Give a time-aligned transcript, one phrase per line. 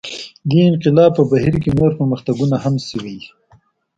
[0.49, 3.29] دې انقلاب په بهیر کې نور پرمختګونه هم شوي دي.